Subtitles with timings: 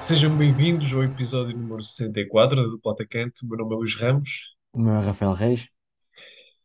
[0.00, 3.44] Sejam bem-vindos ao episódio número 64 do Potacante.
[3.44, 5.68] O meu nome é Luís Ramos O meu é Rafael Reis.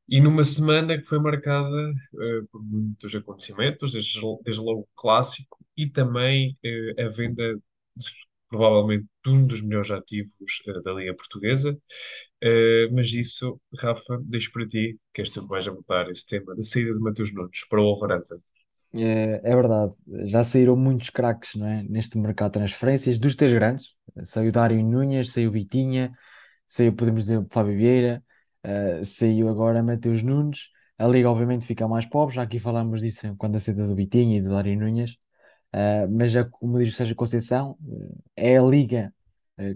[0.08, 5.58] e numa semana que foi marcada eh, por muitos acontecimentos, desde, desde logo o clássico
[5.76, 7.56] e também eh, a venda
[7.96, 8.06] de,
[8.50, 11.78] provavelmente de um dos melhores ativos eh, da Liga Portuguesa.
[12.94, 16.64] Mas isso, Rafa, deixo para ti, que és tu que vais abordar esse tema da
[16.64, 18.40] saída de Mateus Nunes para o Wolverhampton.
[18.98, 19.94] É, é verdade,
[20.26, 21.84] já saíram muitos craques, não é?
[21.84, 23.94] Neste mercado de transferências, dos três grandes.
[24.24, 26.14] Saiu Dário Núñez, saiu Vitinha,
[26.68, 28.24] saiu, podemos dizer, Fábio Vieira,
[28.64, 30.70] eh, saiu agora Mateus Nunes.
[30.98, 34.38] A Liga, obviamente, fica mais pobre, já aqui falámos disso quando a saída do Vitinha
[34.38, 35.18] e do Dário Núñez.
[35.74, 37.78] Eh, mas, já, como diz o Sérgio Conceição,
[38.38, 39.14] eh, é a Liga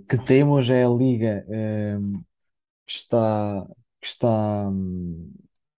[0.09, 1.97] que temos, é a Liga eh,
[2.85, 3.67] que está,
[4.01, 5.31] que está, hum,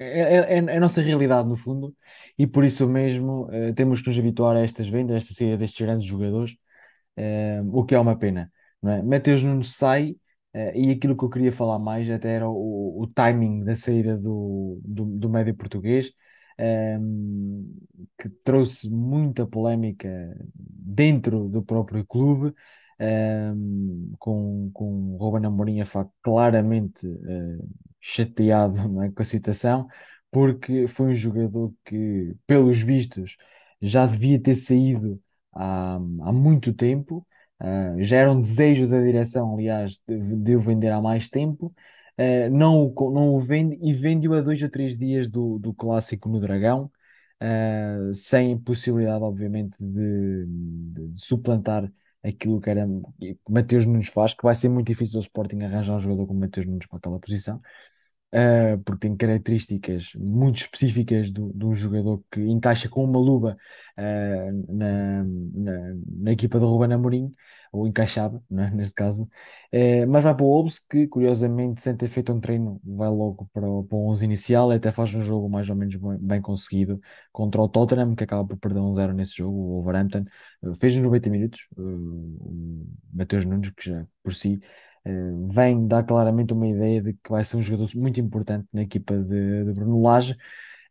[0.04, 1.96] é, é- é a nossa realidade no fundo,
[2.38, 5.58] e por isso mesmo eh, temos que nos habituar a estas vendas, a esta saída
[5.58, 6.56] destes grandes jogadores,
[7.18, 9.02] eh, o que é uma pena, não é?
[9.04, 10.16] Mateus Nunes sai,
[10.54, 14.18] eh, e aquilo que eu queria falar mais até era o, o timing da saída
[14.18, 16.12] do, do, do médio português,
[16.58, 16.98] eh,
[18.18, 20.10] que trouxe muita polémica
[20.56, 22.54] dentro do próprio clube,
[23.00, 23.52] eh,
[24.20, 27.58] com, com Ruben Amorim a falar claramente eh,
[28.02, 29.88] chateado, é, com a situação,
[30.32, 33.38] porque foi um jogador que, pelos vistos,
[33.82, 35.22] já devia ter saído
[35.54, 37.26] há, há muito tempo.
[37.62, 41.74] Uh, já era um desejo da direção, aliás, de, de o vender há mais tempo.
[42.18, 45.74] Uh, não, o não o vende e vende-o a dois a três dias do, do
[45.74, 46.92] clássico no Dragão,
[47.42, 51.92] uh, sem possibilidade, obviamente, de, de- de suplantar
[52.24, 52.88] aquilo que era
[53.50, 56.66] Mateus Nunes faz, que vai ser muito difícil o Sporting arranjar um jogador como Mateus
[56.66, 57.62] Nunes para aquela posição
[58.34, 63.58] uh, porque tem características muito específicas do, de um jogador que encaixa com uma luva
[63.98, 67.34] uh, na, na, na equipa do Ruben Amorim,
[67.72, 69.28] ou encaixava, né, neste caso,
[69.74, 73.50] Uh, mas vai para o Wolves, que curiosamente, sem ter feito um treino, vai logo
[73.54, 76.42] para o, para o 11 inicial até faz um jogo mais ou menos bem, bem
[76.42, 77.00] conseguido
[77.32, 80.26] contra o Tottenham, que acaba por perder um zero nesse jogo, o Wolverhampton.
[80.78, 84.60] Fez nos 90 minutos, uh, o Mateus Nunes, que já por si
[85.06, 85.12] eh,
[85.50, 89.18] vem dar claramente uma ideia de que vai ser um jogador muito importante na equipa
[89.18, 90.36] de, de Bruno Lage.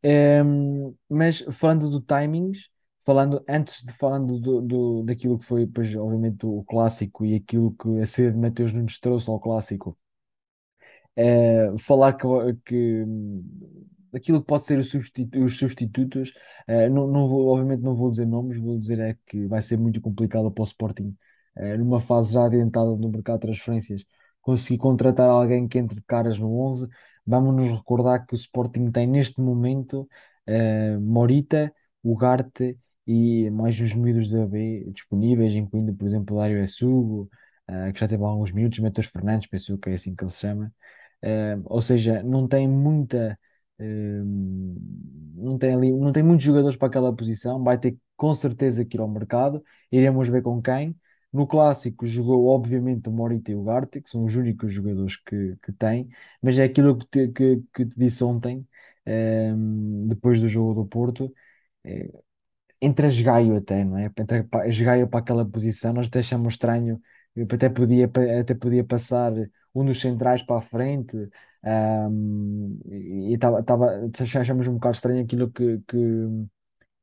[0.03, 2.71] Ehm, mas falando do timings,
[3.05, 7.75] falando antes de falando do, do- daquilo que foi, pois, obviamente, o clássico e aquilo
[7.75, 9.99] que a saída de Mateus Nunes trouxe ao clássico,
[11.17, 12.27] eh, falar que,
[12.65, 13.05] que
[14.15, 16.33] aquilo que pode ser os substitu- os substitutos,
[16.67, 19.77] eh, não, não vou, obviamente não vou dizer nomes, vou dizer é que vai ser
[19.79, 21.17] muito complicado para o Sporting,
[21.79, 24.05] numa fase já adiantada no mercado de transferências,
[24.41, 26.89] conseguir contratar alguém que entre de caras no 11.
[27.27, 30.09] Vamos nos recordar que o Sporting tem neste momento
[30.47, 31.73] eh, Morita,
[32.03, 37.29] Ugarte e mais uns miúdos da B disponíveis, incluindo, por exemplo, Dário Essugo,
[37.69, 40.39] eh, que já teve alguns minutos, Matheus Fernandes, penso que é assim que ele se
[40.41, 40.73] chama.
[41.23, 43.39] Eh, ou seja, não tem muita,
[43.79, 44.23] eh,
[45.35, 47.63] não tem ali, não tem muitos jogadores para aquela posição.
[47.63, 49.63] Vai ter com certeza que ir ao mercado.
[49.91, 50.97] Iremos ver com quem.
[51.33, 55.57] No clássico jogou, obviamente, o Morita e o Ugarte, que são os únicos jogadores que,
[55.63, 56.09] que tem,
[56.43, 58.67] mas é aquilo que te, que, que te disse ontem,
[59.07, 59.53] eh,
[60.09, 61.33] depois do jogo do Porto.
[61.85, 62.11] eh,
[62.81, 64.07] entra Gaio até, não é?
[64.07, 64.47] Entra
[64.85, 67.01] Gaio para aquela posição, nós até achamos estranho,
[67.53, 68.11] até podia,
[68.41, 69.33] até podia passar
[69.75, 71.17] um dos centrais para a frente,
[71.63, 73.61] ahm, e estava,
[74.41, 75.97] achamos um bocado estranho aquilo que, que,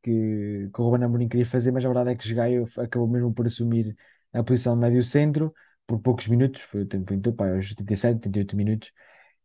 [0.03, 3.33] que, que o Ruben Amorim queria fazer, mas a verdade é que Gaio acabou mesmo
[3.33, 3.95] por assumir
[4.40, 5.53] a posição de médio centro,
[5.86, 8.92] por poucos minutos, foi o tempo inteiro, pá, aos 87, 88 minutos,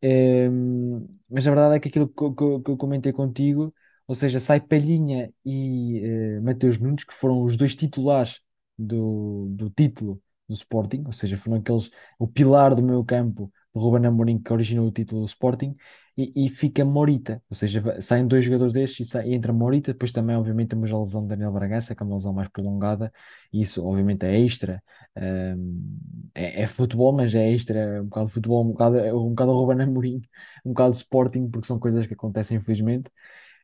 [0.03, 3.75] Ehm, mas a verdade é que aquilo que, que- que eu comentei contigo,
[4.07, 8.41] ou seja, sai Palhinha e eh, Mateus Nunes, que foram os dois titulares
[8.79, 13.81] do, do título do Sporting, ou seja, foram aqueles, o pilar do meio campo do
[13.81, 15.75] Ruben Amorim que originou o título do Sporting,
[16.17, 19.93] e, e fica Morita, ou seja, saem dois jogadores destes e, sai- e entra Morita,
[19.93, 23.12] depois também, obviamente, temos a lesão de Daniel Bragança, que é uma lesão mais prolongada,
[23.53, 24.82] e isso, obviamente, é extra.
[25.17, 25.82] ehm,
[26.35, 29.31] é, é futebol, mas é extra, é um bocado de futebol, um bocado, é um
[29.31, 30.23] bocado Ruben Amorim,
[30.64, 33.11] um bocado de Sporting, porque são coisas que acontecem, infelizmente.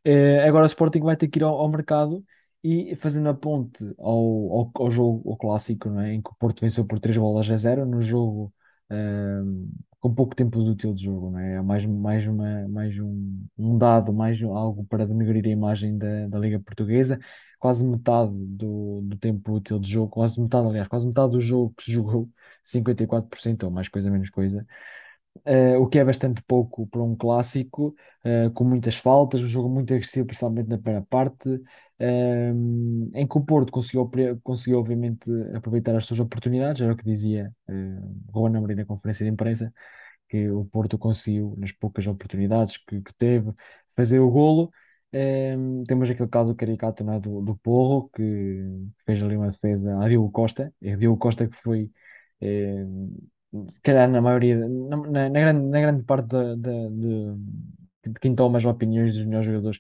[0.05, 2.25] Eh, agora o Sporting vai ter que ir ao, ao mercado
[2.63, 6.15] e fazendo a ponte ao, ao, ao jogo ao clássico, é?
[6.15, 8.53] Em que o Porto venceu por 3 bolas a zero no jogo
[8.91, 9.69] ehm,
[10.01, 11.55] com pouco tempo útil de jogo, não é?
[11.57, 16.29] É Mais, mais, uma, mais um, um dado, mais algo para denegrir a imagem da,
[16.29, 17.19] da Liga Portuguesa.
[17.59, 21.75] Quase metade do, do tempo útil de jogo, quase metade, aliás, quase metade do jogo
[21.77, 22.31] que se jogou,
[22.63, 24.65] 54% ou mais coisa menos coisa
[25.45, 27.95] eh, o que é bastante pouco para um clássico,
[28.25, 31.49] eh, com muitas faltas, um jogo muito agressivo, principalmente na primeira parte,
[31.99, 32.51] eh,
[33.15, 34.11] em que o Porto conseguiu,
[34.43, 37.99] conseguiu obviamente aproveitar as suas oportunidades, era o que dizia eh,
[38.33, 39.73] Ruben Amorim na conferência de imprensa,
[40.29, 43.53] que o Porto conseguiu, nas poucas oportunidades que, que teve,
[43.97, 44.71] fazer o golo.
[45.87, 48.63] Temos aquele caso caricato, é, do, do Porro, que
[49.07, 51.91] fez ali uma defesa a Diogo Costa, e Diogo Costa que foi,
[53.71, 56.89] se calhar na maioria, na, na- na grande, na grande parte da, de,
[58.07, 59.79] de quem toma as opiniões dos melhores jogadores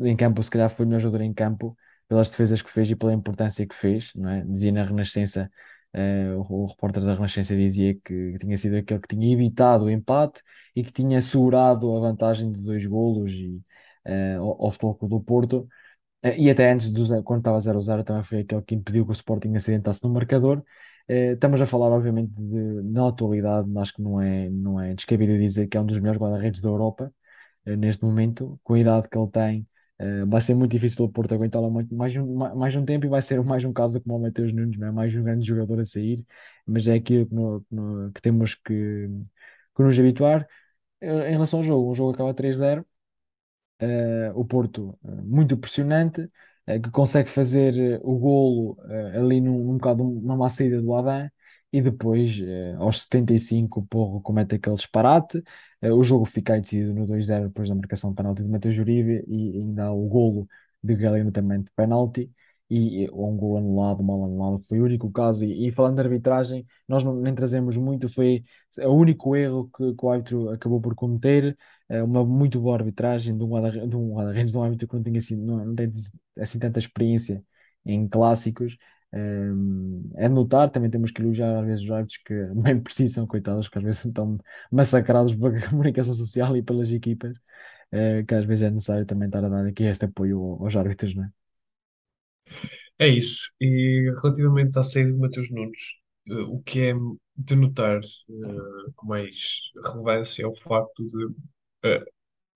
[0.00, 1.76] em campo, se calhar foi o melhor jogador em campo,
[2.08, 4.42] pelas defesas que fez e pela importância que fez, não é?
[4.44, 5.50] Dizia na Renascença
[5.92, 9.90] eh, o, o repórter da Renascença dizia que tinha sido aquele que tinha evitado o
[9.90, 10.42] empate
[10.74, 13.60] e que tinha assegurado a vantagem de dois golos e,
[14.04, 15.68] eh, ao, ao Futebol do Porto.
[16.22, 19.14] Eh, e até antes, do, quando estava 0-0, também foi aquele que impediu que o
[19.14, 20.62] Sporting acidentasse no marcador.
[21.08, 25.36] Eh, estamos a falar, obviamente, de, na atualidade, acho que não é, não é descabido
[25.38, 27.12] dizer que é um dos melhores guarda-redes da Europa
[27.66, 29.68] eh, neste momento, com a idade que ele tem,
[29.98, 33.08] eh, vai ser muito difícil o Porto aguentá-lo mais, um, ma- mais um tempo e
[33.10, 34.92] vai ser mais um caso como o Mateus Nunes, não é?
[34.92, 36.24] Mais um grande jogador a sair,
[36.66, 39.08] mas é aquilo que, no- no- que temos que,
[39.76, 40.46] que nos habituar.
[41.02, 42.86] Em relação ao jogo, o jogo acaba 3-0
[43.80, 46.26] eh, o Porto muito pressionante,
[46.66, 51.28] que consegue fazer eh, o golo eh, ali num, num bocado numa saída do Adam
[51.72, 55.42] e depois eh, aos 75 o Porro comete aquele disparate,
[55.80, 59.24] eh, o jogo fica decidido no 2-0 depois da marcação de penalti de Mateus Uribe
[59.28, 60.48] e ainda há o golo
[60.82, 62.30] de Galeno também de penalti
[62.70, 65.44] e, um golo anulado, mal anulado, foi o único caso.
[65.44, 68.42] E, e falando de arbitragem, nós não, nem trazemos muito, foi
[68.78, 71.56] o único erro que, que o árbitro acabou por cometer é
[71.88, 75.18] uma muito boa arbitragem de um guarda- de guarda-redes, de um árbitro que não tinha
[75.18, 75.92] assim, não, não tem
[76.38, 77.44] assim tanta experiência
[77.84, 78.76] em clássicos.
[79.12, 83.68] Um, é notar, também temos que elogiar às vezes os árbitros que bem precisam, coitados,
[83.68, 84.38] que às vezes estão
[84.72, 87.36] massacrados pela comunicação social e pelas equipas,
[87.92, 91.14] eh, que às vezes é necessário também estar a dar aqui este apoio aos árbitros,
[91.14, 91.30] não é?
[92.98, 93.52] É isso.
[93.60, 95.80] E relativamente à saída de Mateus Nunes,
[96.28, 96.92] eh, o que é
[97.36, 99.36] de notar eh, com mais
[99.84, 101.28] relevância é o facto de, eh,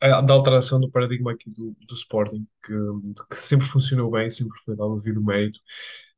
[0.01, 2.73] da alteração do paradigma aqui do, do Sporting, que,
[3.31, 5.61] que sempre funcionou bem, sempre foi dado devido mérito,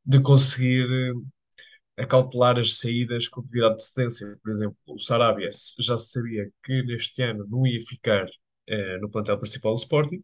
[0.04, 0.86] de conseguir
[1.96, 4.38] eh, acautelar as saídas com devida antecedência.
[4.42, 8.26] Por exemplo, o Sarabia já se sabia que neste ano não ia ficar
[8.66, 10.22] eh, no plantel principal do Sporting,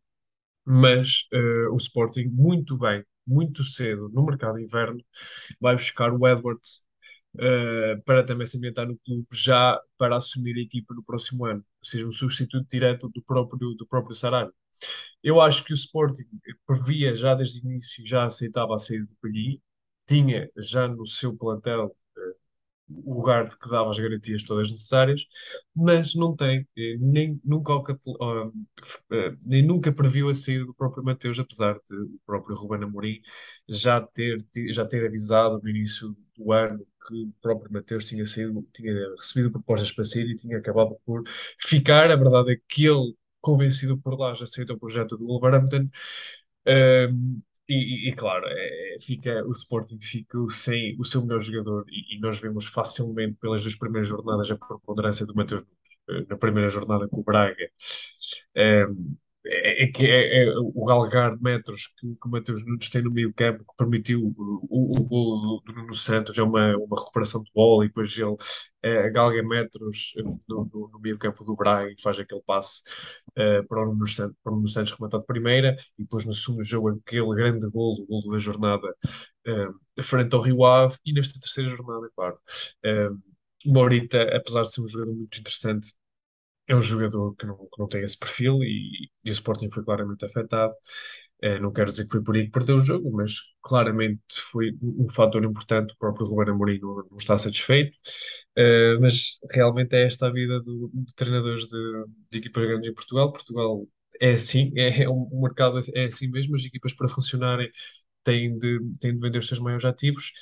[0.64, 5.04] mas eh, o Sporting, muito bem, muito cedo, no mercado de inverno,
[5.60, 6.84] vai buscar o Edwards
[7.40, 11.64] eh, para também se ambientar no clube, já para assumir a equipa no próximo ano,
[11.80, 14.52] ou seja, um substituto direto do próprio, do próprio Sarabia.
[15.22, 16.24] Eu acho que o Sporting
[16.66, 19.58] previa já desde o início, já aceitava a saída do Palhinha,
[20.06, 21.94] tinha já no seu plantel
[22.88, 25.26] o lugar que dava as garantias todas necessárias,
[25.74, 27.72] mas não tem, eh, nem nunca,
[29.12, 33.20] eh, nem nunca previu a saída do próprio Mateus, apesar de o próprio Ruben Amorim
[33.68, 34.38] já ter,
[34.72, 39.50] já ter avisado no início do ano que o próprio Mateus tinha saído, tinha recebido
[39.52, 41.22] propostas para sair e tinha acabado por
[41.60, 42.10] ficar.
[42.10, 45.88] A verdade é que ele, convencido por lá, já aceitou o projeto do Wolverhampton.
[46.66, 51.84] Um, e, e- e, claro, é- fica, o Sporting fica sem o seu melhor jogador
[51.88, 56.22] e, e nós vemos facilmente pelas duas primeiras jornadas a preponderância do Mateus Nunes.
[56.24, 57.70] Eh, Na primeira jornada com o Braga,
[58.54, 58.86] eh,
[59.46, 63.02] é, é que é, é o galgar de metros que, que o Mateus Nunes tem
[63.02, 67.42] no meio campo que permitiu o, o, golo do, Nuno Santos, é uma, uma recuperação
[67.42, 68.36] de bola e depois ele
[68.82, 72.82] eh, galga metros eh, no, no, no meio campo do Braga e faz aquele passe
[73.36, 76.34] eh, para o Nuno Santos, para o Nuno Santos rematar de primeira e depois no
[76.34, 78.94] segundo jogo aquele grande golo, o golo da jornada
[79.46, 82.38] eh, frente ao Rio Ave e nesta terceira jornada, claro.
[83.64, 85.92] Morita, apesar de ser um jogador muito interessante,
[86.68, 89.84] é um jogador que não, que não tem esse perfil e, e o Sporting foi
[89.84, 90.74] claramente afetado.
[91.42, 94.20] Eh, não quero dizer que foi por aí que perdeu o jogo, mas claramente
[94.52, 95.92] foi um, fator importante.
[95.94, 97.96] O próprio Ruben Amorim não, não está satisfeito.
[98.56, 101.78] Eh, mas realmente é esta a vida do- de treinadores de,
[102.30, 103.32] de equipas grandes em Portugal.
[103.32, 103.86] Portugal
[104.20, 106.56] é assim, é, é um, o mercado é assim mesmo.
[106.56, 107.70] As equipas para funcionarem
[108.24, 110.32] têm de, têm de vender os seus maiores ativos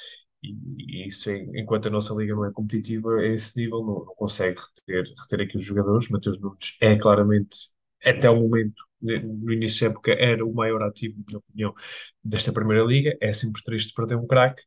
[0.89, 4.15] e, isso, é- enquanto a nossa liga não é competitiva, a esse nível não, não
[4.17, 6.09] consegue reter, reter aqui os jogadores.
[6.09, 7.57] Mateus Nunes é claramente,
[8.05, 11.75] até o momento, ne- no início da época, era o maior ativo, na minha opinião,
[12.23, 13.17] desta Primeira Liga.
[13.21, 14.63] É sempre triste perder um craque,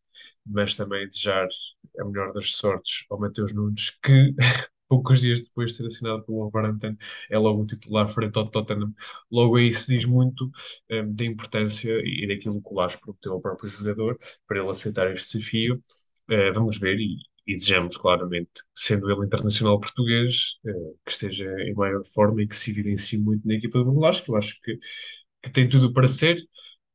[0.46, 1.48] mas também desejar
[2.00, 4.34] a melhor das sortes ao Mateus Nunes, que
[4.88, 6.96] poucos dias depois de ter assinado pelo Wolverhampton
[7.30, 8.94] é logo o titular frente ao Tottenham.
[9.32, 10.50] Logo aí se diz muito
[10.90, 14.18] eh, da importância e daquilo que o Lage prometeu ao próprio jogador
[14.48, 15.84] para ele aceitar este desafio.
[16.30, 20.72] Eh, vamos ver e, e desejamos claramente, sendo ele internacional português, eh,
[21.06, 24.30] que esteja em maior forma e que se evidencie muito na equipa do Belas, que
[24.32, 24.78] eu acho que,
[25.44, 26.38] que tem tudo para ser.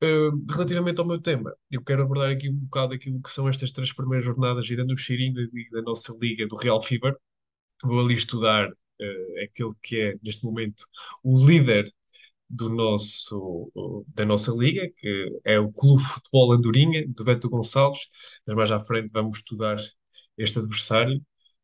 [0.02, 3.72] Eh, relativamente ao meu tema, eu quero abordar aqui um bocado aquilo que são estas
[3.72, 5.42] três primeiras jornadas e dando o cheirinho da
[5.80, 6.82] da nossa liga do Real
[7.83, 8.71] Vou ali estudar
[9.01, 10.87] eh, aquele que é, neste momento,
[11.23, 11.93] o líder
[12.51, 13.73] do nosso,
[14.09, 18.01] da nossa liga, que é o Clube Futebol Andorinha, do Beto Gonçalves,
[18.47, 19.77] mas mais à frente vamos estudar
[20.39, 21.21] este adversário.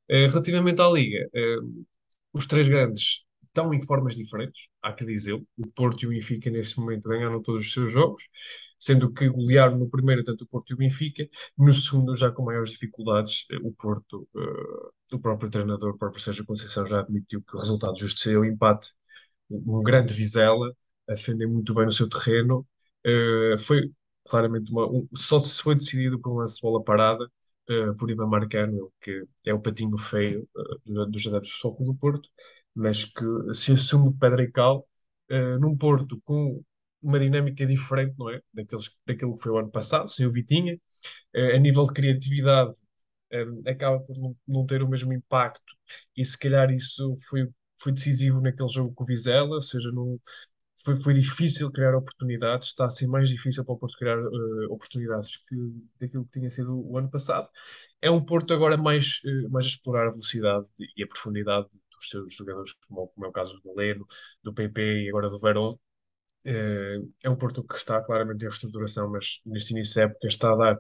[0.08, 1.56] Eh, relativamente à liga, eh,
[2.32, 3.24] os três grandes
[3.58, 5.34] estão em formas diferentes, há que dizer.
[5.34, 8.22] O Porto e o Benfica, neste momento, ganharam todos os seus jogos,
[8.78, 12.44] sendo que golearam no primeiro tanto o Porto e o Benfica, no segundo, já com
[12.44, 14.28] maiores dificuldades, eh, o Porto,
[15.12, 18.44] o próprio treinador, o próprio Sérgio Conceição, já admitiu que o resultado justo seria o
[18.44, 18.88] empate
[19.50, 20.74] um grande Vizela,
[21.08, 22.66] a defender muito bem no seu terreno.
[23.06, 23.90] Uh, foi
[24.28, 24.86] claramente uma.
[24.86, 27.24] Um, só se foi decidido por um lance bola parada,
[27.70, 30.48] uh, por Ivan Marcano, que é o patinho feio
[30.86, 32.28] uh, dos adeptos do Futebol do Porto,
[32.78, 34.86] mas que se assume de pedra e cal,
[35.60, 36.62] num Porto com
[37.02, 38.40] uma dinâmica diferente, não é?
[38.52, 40.78] Daqueles, daquilo que foi o ano passado, sem o Vitinha.
[41.54, 42.72] a nível de criatividade,
[43.32, 45.74] um, acaba por não, não, ter o mesmo impacto,
[46.16, 47.48] e se calhar isso foi
[47.80, 50.18] foi decisivo naquele jogo com o Vizela, ou seja, não,
[50.84, 54.72] foi, foi difícil criar oportunidades, está a ser mais difícil para o Porto criar uh,
[54.72, 55.56] oportunidades que
[56.00, 57.48] daquilo que tinha sido o ano passado.
[58.02, 60.66] É um Porto agora mais, uh, mais a explorar a velocidade
[60.96, 61.68] e a profundidade
[61.98, 64.06] dos seus jogadores, como, como é o caso do Galeno,
[64.42, 65.76] do PP e agora do Verón.
[66.46, 70.52] Uh, é um Porto que está claramente em reestruturação, mas neste início da época está
[70.52, 70.78] a dar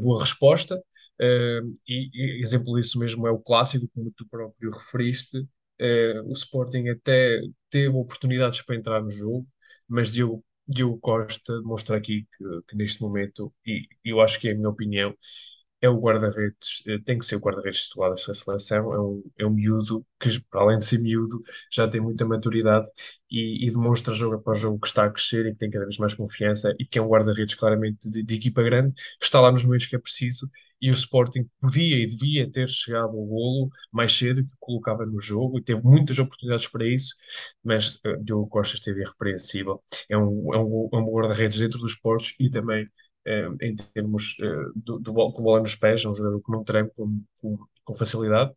[0.00, 0.80] boa resposta.
[1.86, 5.46] e, e exemplo disso mesmo é o clássico, como tu próprio referiste,
[5.78, 9.46] eh, o Sporting até teve oportunidades para entrar no jogo,
[9.88, 14.52] mas Diogo, Diogo Costa demonstra aqui que, que neste momento, e eu acho que é
[14.52, 15.14] a minha opinião,
[15.84, 19.46] é o guarda-redes, eh, tem que ser o guarda-redes titular desta seleção, é um, é
[19.46, 22.86] um miúdo que, para além de ser miúdo, já tem muita maturidade
[23.30, 25.98] e, e demonstra jogo após jogo que está a crescer e que tem cada vez
[25.98, 29.52] mais confiança e que é um guarda-redes claramente de, de, equipa grande, que está lá
[29.52, 30.48] nos momentos que é preciso
[30.80, 35.20] e o Sporting podia e devia ter chegado ao golo mais cedo que colocava no
[35.20, 37.14] jogo e teve muitas oportunidades para isso,
[37.62, 39.82] mas uh, Diogo Costa esteve irrepreensível.
[40.08, 42.88] É um, é um, é um guarda-redes dentro dos portos e também
[43.60, 46.90] em termos uh, do, do, com bola nos pés, é um jogador que não treme
[46.96, 48.52] com, com, com facilidade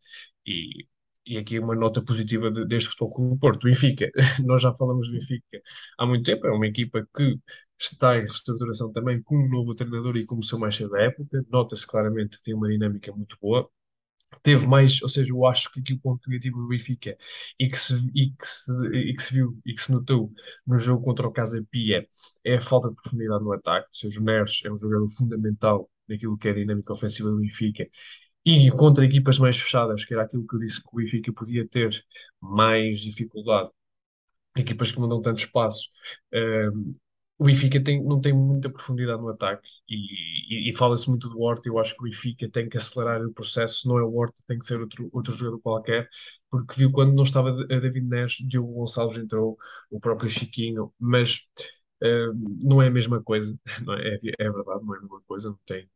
[0.45, 0.87] e,
[1.25, 3.63] e aqui uma nota positiva de, deste Futebol Clube do Porto.
[3.63, 4.09] O Benfica,
[4.45, 5.61] nós já falamos do Benfica
[5.97, 7.39] há muito tempo, é uma equipa que
[7.79, 11.85] está em reestruturação também com um novo treinador e começou mais cedo da época, nota-se
[11.87, 13.69] claramente que tem uma dinâmica muito boa,
[14.43, 17.17] teve mais, ou seja, eu acho que aqui o ponto negativo do Benfica
[17.59, 20.31] e que se, e que se, e que se viu e que se notou
[20.65, 22.07] no jogo contra o Casa Pia
[22.43, 25.89] é a falta de profundidade no ataque, ou seja, o Neres é um jogador fundamental
[26.07, 27.87] naquilo que é a dinâmica ofensiva do Benfica
[28.45, 31.67] e contra equipas mais fechadas, que era aquilo que eu disse que o Benfica podia
[31.67, 31.89] ter
[32.41, 33.69] mais dificuldade,
[34.55, 35.89] equipas que dão tanto espaço,
[36.33, 36.93] um,
[37.37, 41.39] o Benfica tem, não tem muita profundidade no ataque e, e, e fala-se muito do
[41.41, 41.69] Horta.
[41.69, 43.87] Eu acho que o Benfica tem que acelerar o processo.
[43.87, 46.09] Não é o Horta, tem que ser outro, outro jogador qualquer,
[46.49, 49.57] porque viu quando não estava a David Neres, Diogo Gonçalves entrou,
[49.91, 51.41] o próprio Chiquinho, mas
[52.03, 53.57] uh, não é a mesma coisa,
[53.99, 54.15] é?
[54.15, 55.49] É, é verdade, não é a mesma coisa.
[55.49, 55.89] Não tem,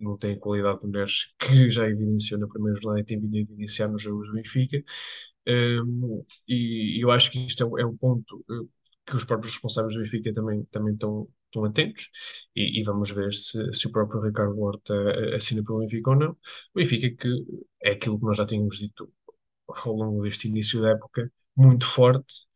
[0.00, 3.36] não tem a qualidade do Neres que já evidenciou na primeira jornada e tem vindo
[3.36, 4.82] a evidenciar nos jogos do Benfica.
[5.46, 8.68] Um, e eu acho que isto é, é um ponto uh,
[9.06, 12.10] que os próprios responsáveis do Benfica também, também estão, estão atentos
[12.56, 14.94] e, e vamos ver se, se o próprio Ricardo Horta
[15.36, 16.30] assina pelo Benfica ou não.
[16.32, 16.36] O
[16.76, 17.28] Benfica que
[17.82, 19.12] é aquilo que nós já tínhamos dito
[19.68, 22.46] ao longo deste início da época, muito forte,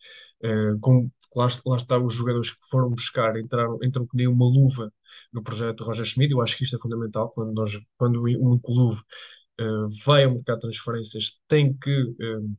[0.45, 4.47] uh, com, lá, lá está os jogadores que foram buscar, entraram, entram que nem uma
[4.47, 4.93] luva
[5.33, 9.01] no projeto Roger Schmidt, eu acho que isto é fundamental, quando, nós, quando um clube
[9.61, 12.57] uh, vai ao mercado de transferências, tem que uh,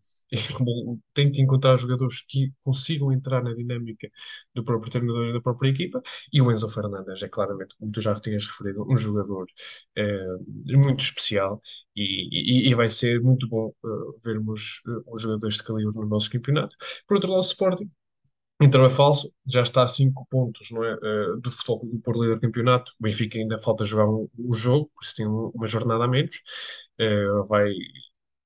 [1.13, 4.09] tem que encontrar jogadores que consigam entrar na dinâmica
[4.53, 6.01] do próprio treinador e da própria equipa.
[6.31, 9.47] E o Enzo Fernandes é claramente, como tu já tinhas referido, um jogador
[9.95, 10.25] é,
[10.67, 11.61] muito especial
[11.95, 16.05] e, e, e, vai ser muito bom uh, vermos uh, um jogador deste calibre no
[16.07, 16.75] nosso campeonato.
[17.07, 17.89] Por outro lado, o Sporting.
[18.61, 22.35] Então é falso, já está a 5 pontos não é, uh, do futebol por líder
[22.35, 22.91] do campeonato.
[22.99, 26.41] O Benfica ainda falta jogar um, um jogo, por isso tem uma jornada a menos.
[26.99, 27.45] Uh,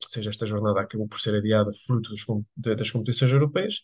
[0.06, 2.10] vai seja, esta jornada acabou por ser adiada fruto
[2.58, 3.82] das, das competições europeias.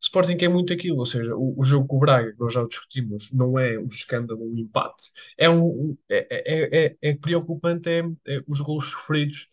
[0.00, 2.62] Sporting é muito aquilo, ou seja, o, o, jogo com o Braga, que nós já
[2.62, 5.10] o discutimos, não é um escândalo, um empate.
[5.38, 9.48] É, um, é, é, é, é preocupante é, é, os golos sofridos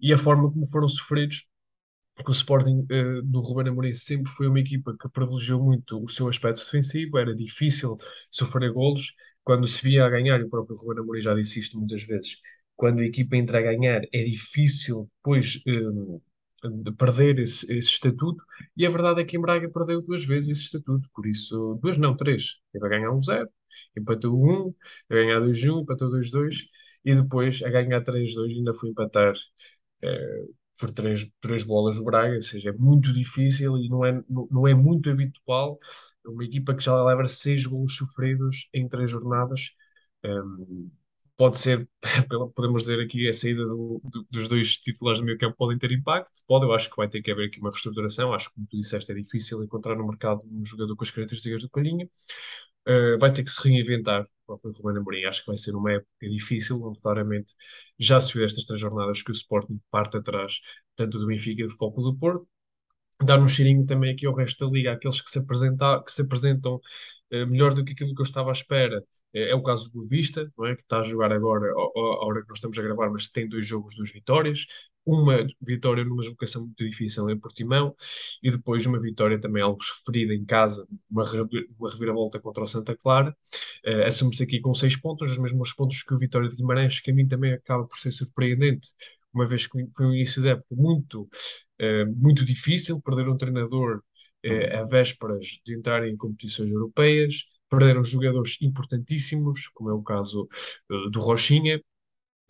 [0.00, 1.46] e a forma como foram sofridos.
[2.14, 6.08] Porque o Sporting uh, do Ruben Amorim sempre foi uma equipa que privilegiou muito o
[6.08, 7.96] seu aspecto defensivo, era difícil
[8.30, 9.14] sofrer golos.
[9.42, 12.38] Quando se via a ganhar, e o próprio Ruben Amorim já disse isto muitas vezes,
[12.76, 15.62] quando a equipa entra a ganhar, é difícil depois
[16.62, 18.42] de perder esse, esse estatuto.
[18.76, 21.98] E a verdade é que em Braga perdeu duas vezes esse estatuto, por isso, duas
[21.98, 22.60] não, três.
[22.72, 23.48] Teve a ganhar um zero,
[23.96, 24.34] empatou
[24.68, 24.74] um,
[25.10, 26.64] a ganhar dois um, empatou dois dois,
[27.04, 29.34] e depois a ganhar três dois ainda foi empatar.
[30.02, 30.44] eh,
[30.80, 34.48] por três, três bolas do Braga, ou seja, é muito difícil e não é, não,
[34.50, 35.78] não é muito habitual
[36.26, 39.70] uma equipa que já leva seis golos sofridos em três jornadas.
[40.24, 40.90] hum,
[41.36, 41.88] pode ser,
[42.56, 45.92] podemos dizer aqui, a saída do- do- dos dois titulares do meio campo podem ter
[45.92, 46.32] impacto.
[46.46, 48.32] Pode, eu acho que vai ter que haver aqui uma reestruturação.
[48.32, 51.62] Acho que, como tu disseste, é difícil encontrar no mercado um jogador com as características
[51.62, 52.08] do Palhinha.
[52.88, 55.24] Uh, vai ter que se reinventar o próprio Ruben Amorim.
[55.24, 57.54] Acho que vai ser uma época difícil, onde claramente
[57.98, 60.60] já se viu estas três jornadas que o Sporting parte atrás,
[60.96, 62.48] tanto do Benfica e do Futebol Clube do Porto
[63.24, 66.22] dar um cheirinho também aqui ao resto da liga, aqueles que se, apresenta, que se
[66.22, 66.80] apresentam
[67.30, 69.02] eh, melhor do que aquilo que eu estava à espera.
[69.34, 70.74] Eh, é o caso do Vista, não é?
[70.76, 73.66] Que está a jogar agora, à hora que nós estamos a gravar, mas tem dois
[73.66, 74.66] jogos, duas vitórias.
[75.06, 77.94] Uma vitória numa deslocação muito difícil em Portimão
[78.42, 81.24] e depois uma vitória também algo sofrida em casa, uma,
[81.78, 83.36] uma reviravolta contra o Santa Clara.
[83.84, 87.10] Eh, Assume-se aqui com seis pontos, os mesmos pontos que o Vitória de Guimarães, que
[87.10, 88.88] a mim também acaba por ser surpreendente,
[89.32, 91.28] uma vez que foi um início de época muito
[91.78, 94.02] eh, muito difícil, perder um treinador
[94.42, 97.44] eh, a vésperas de entrar em competições europeias,
[97.78, 100.48] perderam jogadores importantíssimos, como é o caso
[100.90, 101.80] eh, do Rochinha,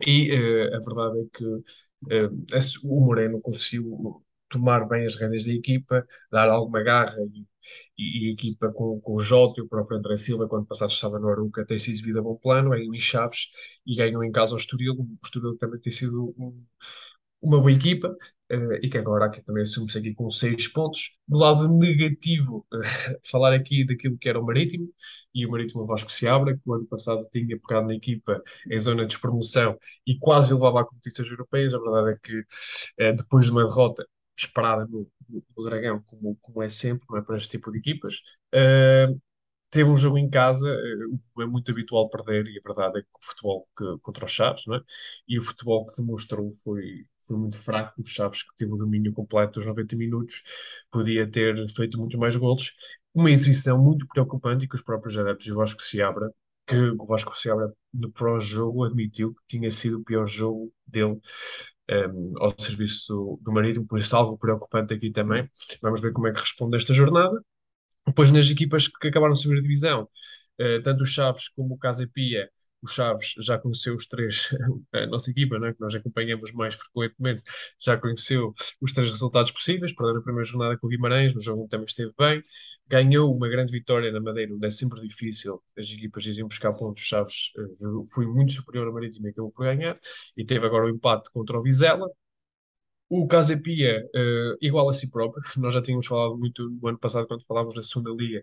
[0.07, 5.53] e eh, a verdade é que esse- o Moreno conseguiu tomar bem as rédeas da
[5.53, 7.17] equipa, dar alguma garra
[7.99, 10.91] e, e, a equipa com, com o Jota e o próprio André Silva, quando passado
[10.93, 13.49] estava no Aruca, tem se exibido a bom plano, em Chaves
[13.87, 14.95] e ganham em casa ao Estoril.
[14.95, 16.65] O Estoril também tem sido um,
[17.43, 18.17] uma boa equipa
[18.55, 21.17] eh, e que agora aqui também assume-se aqui com seis pontos.
[21.27, 22.79] Do lado negativo, eh,
[23.31, 24.89] falar aqui daquilo que era o Marítimo
[25.35, 29.03] e o Marítimo Vasco Seabra, que o ano passado tinha pegado na equipa em zona
[29.03, 31.75] de despromoção e quase levava a competições europeias.
[31.75, 32.45] A verdade é que
[32.99, 37.23] eh, depois de uma derrota esperada no, no, Dragão, como, como é sempre, não é
[37.23, 38.21] para este tipo de equipas,
[39.75, 40.69] teve um jogo em casa,
[41.41, 44.65] é muito habitual perder, e a verdade é que o futebol que, contra os Chaves,
[44.67, 44.81] não é?
[45.27, 48.01] E o futebol que demonstrou foi, foi muito fraco.
[48.03, 50.43] Os Chaves, que teve o domínio completo dos 90 minutos,
[50.91, 52.73] podia ter feito muito mais golos.
[53.15, 56.31] Uma exibição muito preocupante e que os próprios adeptos do Vasco Seabra,
[56.67, 61.19] que o Vasco Seabra no pró-jogo admitiu que tinha sido o pior jogo dele.
[61.89, 65.49] ehm, ao serviço do, do Marítimo, por isso algo preocupante aqui também.
[65.83, 67.43] Vamos ver como é que responde esta jornada.
[68.07, 70.09] Depois nas equipas que acabaram de subir a divisão,
[70.59, 72.51] eh, tanto o Chaves como o Casa Pia,
[72.85, 74.51] o Chaves já conheceu os três,
[74.93, 77.43] a nossa equipa, né, que nós acompanhamos mais frequentemente,
[77.81, 81.67] já conheceu os três resultados possíveis, perdeu a primeira jornada com o Guimarães, no jogo
[81.69, 82.43] também esteve bem,
[82.87, 87.03] ganhou uma grande vitória na Madeira, onde é sempre difícil, as equipas irem buscar pontos,
[87.03, 89.99] Chaves eh, foi muito superior ao Marítimo e acabou por ganhar,
[90.37, 92.07] e teve agora o empate contra o Vizela,
[93.23, 96.99] o Casa Pia, eh, igual a si próprio, nós já tínhamos falado muito no ano
[96.99, 98.43] passado quando falámos da segunda liga,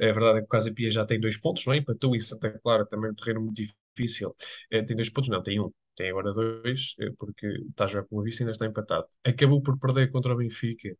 [0.00, 1.78] a verdade é que o Casa Pia já tem dois pontos, não é?
[1.78, 3.56] Empatou em Santa Clara, também um terreno muito
[3.96, 4.34] difícil.
[4.70, 5.70] Eh, tem dois pontos, não, tem um.
[5.96, 9.06] Tem agora dois, eh, porque está a jogar com o Vista e ainda está empatado.
[9.24, 10.96] Acabou por perder contra o Benfica,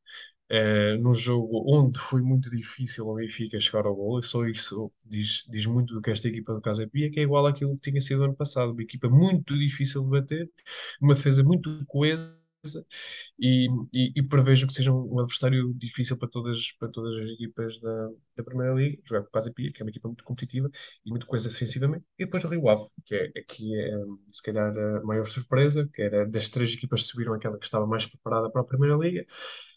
[0.49, 4.93] eh, num jogo onde foi muito difícil o Benfica chegar ao gol, e só isso
[5.05, 7.91] diz, diz muito do que esta equipa do Casa Pia, que é igual àquilo que
[7.91, 8.73] tinha sido ano passado.
[8.73, 10.51] Uma equipa muito difícil de bater,
[11.01, 12.42] uma defesa muito coesa
[13.39, 17.81] e, e, e prevejo que seja um, adversário difícil para todas, para todas as equipas
[17.81, 20.71] da, da Primeira Liga, jogar com o Casa Pia, que é uma equipa muito competitiva
[21.05, 23.93] e muito coesa defensivamente, e depois o Rio Ave, que é, aqui é
[24.31, 27.87] se calhar a maior surpresa, que era das três equipas que subiram aquela que estava
[27.87, 29.25] mais preparada para a Primeira Liga.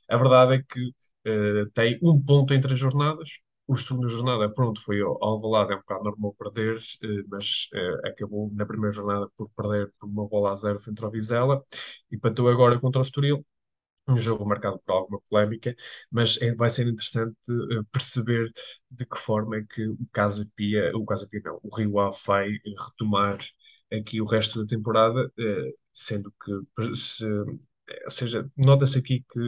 [0.10, 0.91] A verdade é que
[1.26, 5.75] eh, tem um ponto entre as jornadas, o segundo jornada, pronto, foi ao Alvalade, é
[5.75, 10.28] um bocado normal perder, eh, mas eh, acabou na primeira jornada por perder por uma
[10.28, 11.63] bola a zero frente ao Vizela,
[12.12, 13.45] empatou agora contra o Estoril,
[14.08, 15.75] um jogo marcado por alguma polémica,
[16.12, 17.38] mas é- vai ser interessante
[17.71, 18.51] eh, perceber
[18.91, 22.17] de que forma é que o Casa Pia, o Casa Pia não, o Rio Ave
[22.25, 22.49] vai
[22.88, 23.39] retomar
[23.93, 25.32] aqui o resto da temporada,
[25.93, 27.25] sendo que se,
[28.06, 29.39] ou seja, nota-se aqui que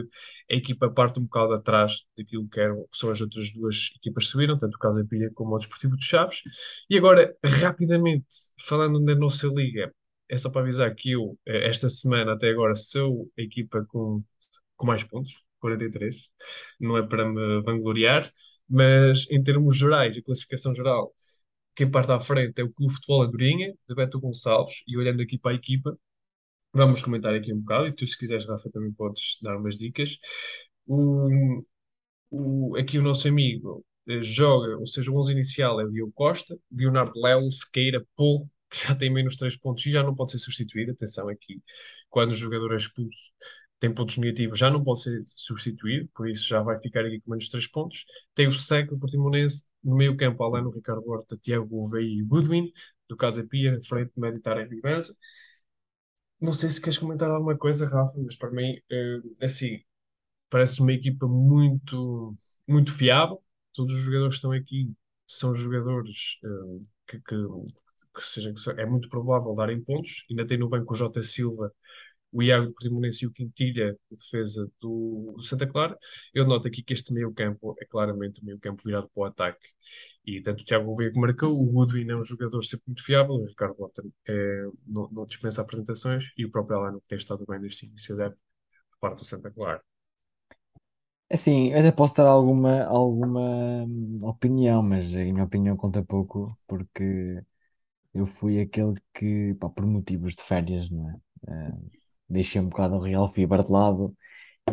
[0.50, 4.26] a equipa parte um bocado atrás daquilo que eram, que são as outras duas equipas
[4.26, 6.42] que subiram, tanto o Casa Pia como o Desportivo de Chaves.
[6.88, 8.26] E agora, rapidamente,
[8.66, 9.92] falando da nossa liga,
[10.28, 14.22] é só para avisar que eu, eh, esta semana até agora, sou a equipa com,
[14.76, 16.16] com mais pontos, 43.
[16.80, 18.30] Não é para me vangloriar,
[18.68, 21.14] mas em termos gerais, a classificação geral,
[21.74, 25.38] quem parte à frente é o Clube Futebol Andorinha, de Beto Gonçalves, e olhando aqui
[25.38, 25.96] para a equipa,
[26.72, 30.18] vamos comentar aqui um bocado, e tu, se quiseres, Rafa, também podes dar umas dicas.
[30.86, 31.60] O,
[32.30, 36.12] o, aqui o nosso amigo eh, joga, ou seja, o 11 inicial é o Diogo
[36.14, 40.32] Costa, Leonardo Lelo, Sequeira, Porro, que já tem menos 3 pontos e já não pode
[40.32, 40.92] ser substituído.
[40.92, 41.62] Atenção aqui,
[42.10, 43.32] quando o jogador é expulso,
[43.80, 47.30] tem pontos negativos, já não pode ser substituído, por isso já vai ficar aqui com
[47.30, 48.04] menos 3 pontos.
[48.34, 52.22] Tem o Seco do Portimonense, no meio campo, além do Ricardo Horta, Tiago Gouveia e
[52.22, 52.70] Goodwin,
[53.08, 55.14] do Casa Pia, frente Meditar e Vivenza.
[56.40, 59.80] Não sei se queres comentar alguma coisa, Rafa, mas para mim, eh, assim,
[60.50, 62.36] parece uma equipa muito,
[62.68, 63.42] muito fiável.
[63.74, 64.92] Todos os jogadores que estão aqui
[65.26, 67.36] são jogadores eh, que, que,
[68.14, 70.24] que, seja, que é muito provável darem pontos.
[70.30, 71.72] Ainda tem no banco o Jota Silva,
[72.32, 75.96] o Iago do Portimonense e o Quintilha, de defesa do, do Santa Clara.
[76.34, 79.66] Eu noto aqui que este meio-campo é claramente o meio-campo virado para o ataque.
[80.24, 83.34] E tanto o Tiago Gouveia que marcou, o Goodwin é um jogador sempre muito fiável,
[83.34, 87.44] o Ricardo Horta é, não, não dispensa apresentações e o próprio Alano que tem estado
[87.48, 88.32] bem neste início da
[89.00, 89.82] parte do Santa Clara.
[91.30, 96.58] Assim, eu até posso dar alguma, alguma hum, opinião, mas a minha opinião conta pouco,
[96.66, 97.42] porque
[98.14, 101.20] eu fui aquele que, pá, por motivos de férias, não é?
[101.48, 101.72] Eh,
[102.28, 104.16] deixei um bocado o Real Fibra de lado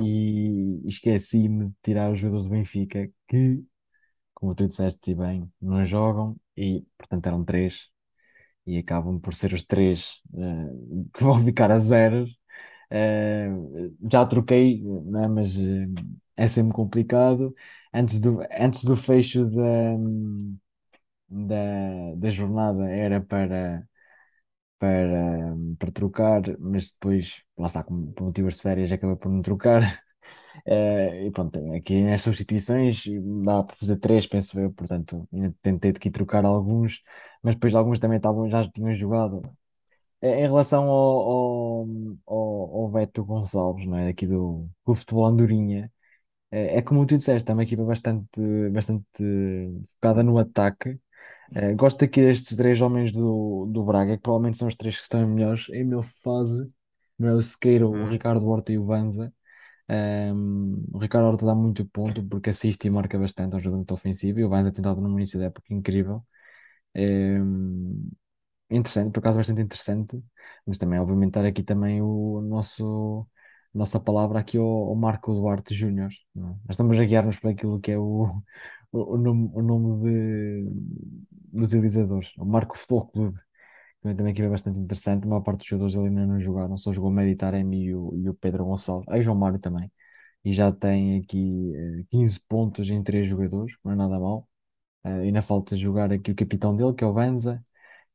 [0.01, 3.63] e esqueci-me de tirar os jogadores do Benfica, que,
[4.33, 7.89] como tu disseste bem, não jogam, e portanto eram três,
[8.65, 12.37] e acabam por ser os três eh, que vão ficar a zeros.
[12.91, 13.49] Eh,
[14.11, 15.27] já troquei, não é?
[15.27, 15.87] mas eh,
[16.37, 17.53] é sempre complicado.
[17.93, 19.97] Antes do, antes do fecho da,
[21.29, 23.87] da, da jornada era para,
[24.79, 29.41] para, para trocar, mas depois, lá está, com- por motivos de férias, acabei por não
[29.41, 29.81] trocar.
[30.67, 33.03] Eh, e pronto, aqui nas substituições
[33.45, 37.03] dá para fazer três, penso eu, portanto, ainda tentei de aqui trocar alguns,
[37.43, 39.41] mas depois alguns também estavam, já tinham jogado.
[40.21, 41.87] Eh, Em relação ao, ao,
[42.27, 44.09] ao, ao Beto Gonçalves, não é?
[44.09, 45.91] Aqui do, do futebol Andorinha,
[46.51, 49.05] é, é como tu disseste, é uma equipa bastante, bastante
[49.93, 50.99] focada no ataque.
[51.53, 55.03] Eh, gosto aqui destes três homens do, do Braga, que provavelmente são os três que
[55.03, 56.67] estão em melhores, em melhor fase.
[57.17, 58.09] Não é o Sequeira, o Uhum.
[58.09, 59.33] Ricardo Horta e o Banza.
[59.89, 63.77] Ehm, o Ricardo Horta dá muito ponto porque assiste e marca bastante, é um jogador
[63.77, 64.39] muito ofensivo.
[64.39, 66.25] E o Banza tem dado no início da época incrível.
[66.95, 68.09] Ehm,
[68.69, 70.21] interessante, por acaso bastante interessante,
[70.65, 73.27] mas também obviamente dar aqui também o nosso
[73.73, 76.39] nossa palavra aqui ao, ao Marco Duarte Júnior, é?
[76.39, 78.41] Nós estamos a guiar-nos por aquilo que é o,
[78.97, 80.69] o, nome, o nome de,
[81.53, 83.39] do utilizador, o Marco Futebol Clube,
[84.01, 86.77] também, também aqui é bastante interessante, a maior parte dos jogadores ali ainda não jogaram,
[86.77, 89.91] só jogou o Meditaremi e o, e o Pedro Gonçalves, aí João Mário também,
[90.45, 94.47] e já tem aqui eh, 15 pontos em três jogadores, não é nada mal,
[95.03, 97.63] Eh, ainda falta jogar aqui o capitão dele, que é o Banza,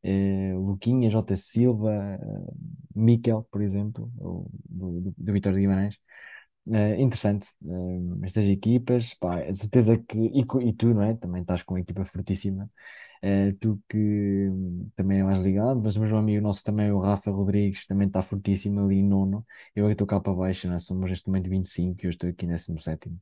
[0.03, 2.53] eh, Luquinha, Jota Silva, eh,
[2.95, 5.99] Miquel, por exemplo, do, do, do Vitória de Guimarães.
[6.73, 11.15] Eh, interessante, eh, estas equipas, pá, certeza que, e, e tu, não é?
[11.17, 12.71] Também estás com uma equipa fortíssima,
[13.25, 17.01] Eh, tu que hum, também é mais ligado, mas o meu amigo nosso também, o
[17.01, 19.47] Rafa Rodrigues, também está fortíssimo ali em nono,
[19.77, 20.81] eu aqui estou cá para baixo, não é?
[20.81, 23.17] Somos neste momento 25 e eu estou aqui em 17º.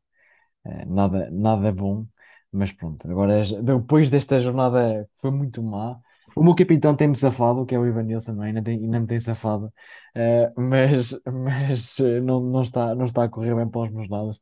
[0.67, 2.07] Eh, nada, nada bom,
[2.53, 3.11] mas pronto.
[3.11, 6.01] Agora, depois desta jornada foi muito má,
[6.41, 8.49] o meu capitão tem-me safado, que é o Ivanilson, não é?
[8.49, 9.73] Ainda, tem, ainda me tem safado,
[10.15, 14.09] Eh, mas, mas eh, não, não está, não está a correr bem para os meus
[14.09, 14.41] lados.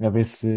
[0.00, 0.48] A ver se,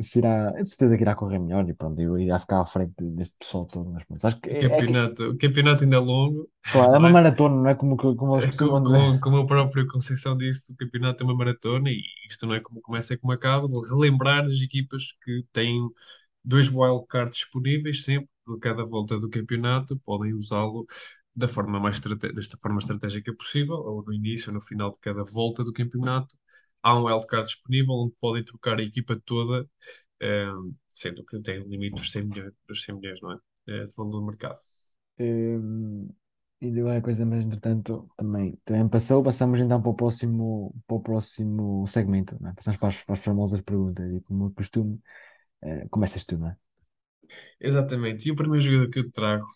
[0.00, 2.94] se irá, de certeza que irá correr melhor e pronto, eu irá ficar à frente
[2.98, 3.90] deste pessoal todo.
[3.92, 6.94] Mas, pronto, acho que O é, é que, campeonato, o campeonato ainda é longo, claro,
[6.94, 7.14] é uma é?
[7.16, 9.06] maratona, não é como, como É co- costumam dizer.
[9.06, 12.60] Como, como a própria Conceição disse, o campeonato é uma maratona e isto não é
[12.60, 15.78] como começa, é como acaba, de relembrar as equipas que têm
[16.44, 20.86] dois wildcards disponíveis sempre, cada volta do campeonato, podem usá-lo
[21.34, 25.24] da forma mais desta forma estratégica possível, ou no início ou no final de cada
[25.24, 26.36] volta do campeonato.
[26.82, 29.68] Há um wildcard disponível onde podem trocar a equipa toda,
[30.20, 30.46] eh,
[30.92, 33.38] sendo que tem o limite dos 100 milhões, dos 100 milhões, não é?
[33.68, 34.58] Eh, de valor do mercado.
[35.18, 36.08] Hum,
[36.60, 39.22] e deu a coisa, mas entretanto também, também passou.
[39.22, 42.52] Passamos então para o próximo, para o próximo segmento, é?
[42.54, 45.00] Passamos para as, para as famosas perguntas e como de costume,
[45.62, 46.56] eh, começas tu, não é?
[47.60, 48.28] Exatamente.
[48.28, 49.46] E o primeiro jogador que eu trago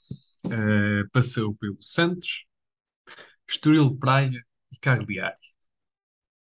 [0.50, 2.46] eh, passou pelo Santos,
[3.48, 4.40] Estoril de Praia
[4.72, 5.46] e Cagliari.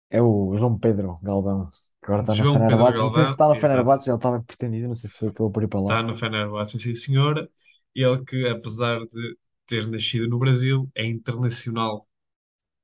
[0.09, 1.69] É o João Pedro Galvão,
[2.01, 3.01] que agora está no João Pedro Fenerbahçe.
[3.01, 5.63] Não sei se está no Fenerbahçe, ele estava pretendido, não sei se foi pelo por
[5.63, 5.91] ir para lá.
[5.91, 7.49] está no Fenerbahçe, sim senhora.
[7.93, 12.07] Ele que, apesar de ter nascido no Brasil, é internacional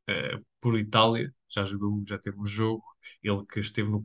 [0.08, 2.84] eh, por Itália, já jogou, já teve um jogo.
[3.24, 4.02] Ele que esteve no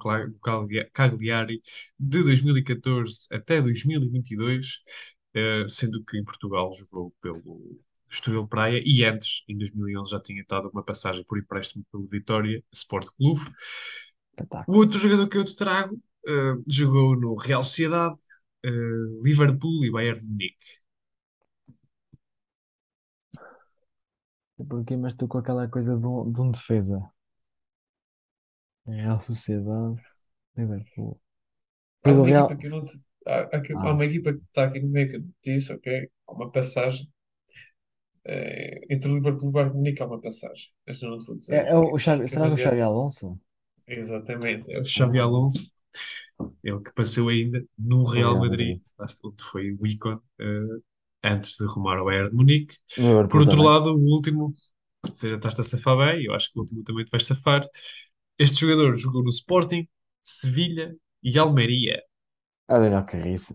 [0.93, 1.61] Cagliari
[1.99, 4.81] de 2014 até 2022,
[5.35, 7.81] eh, sendo que em Portugal jogou pelo
[8.11, 12.63] Estoril Praia e antes, em 2011, já tinha dado uma passagem por empréstimo pelo Vitória
[12.73, 13.43] Sport Clube.
[14.69, 18.17] O outro jogador que eu te trago eh, jogou no Real Sociedade,
[18.65, 18.71] eh,
[19.23, 20.57] Liverpool e Bayern de Munique.
[24.69, 27.11] Porquê, mas estou com aquela coisa de um, de um defesa.
[28.87, 30.01] Real Sociedade,
[30.57, 31.20] Liverpool.
[32.05, 32.51] Há Depois o uma Real.
[32.51, 32.99] equipa que não te...
[33.27, 35.55] há, há que- há Ah, uma equipa que está aqui no meio que eu te
[35.55, 36.11] disse, ok?
[36.27, 37.09] Há uma passagem.
[38.25, 40.70] eh, entre o Liverpool e o Bayern de Munique há uma passagem.
[40.87, 42.49] Mas eu não te vou é, dizer é o que, o Xavi, que é será
[42.49, 42.83] que o Xavi baseado.
[42.83, 43.38] Alonso?
[43.88, 44.70] Exatamente.
[44.72, 45.70] É o Xavi Ah, Alonso.
[46.64, 48.83] É o que passou ainda no o Real Real Madrid, Madrid.
[48.99, 50.81] lá está, onde foi o ícone, eh,
[51.25, 52.77] antes de rumar ao Bayern de Munique.
[52.96, 53.70] O Por Liverpool outro também.
[53.70, 54.55] lado, o último,
[55.09, 57.62] ou seja, estás-te a safar bem, eu acho que o último também te vais safar.
[58.38, 59.88] Este jogador jogou no Sporting,
[60.20, 62.03] Sevilha e Almeria.
[62.68, 63.55] Ah, Daniel Carriço.